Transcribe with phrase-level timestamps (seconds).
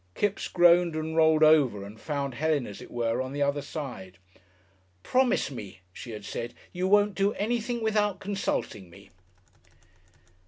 [0.15, 4.17] Kipps groaned and rolled over and found Helen, as it were, on the other side.
[5.03, 9.11] "Promise me," she had said, "you won't do anything without consulting me."